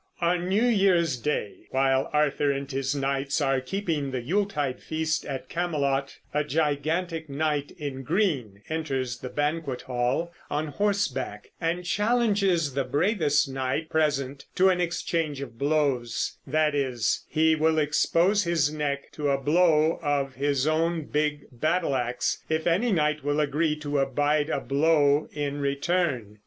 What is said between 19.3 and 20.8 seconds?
blow of his